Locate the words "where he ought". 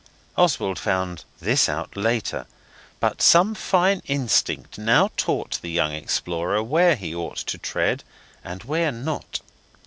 6.63-7.37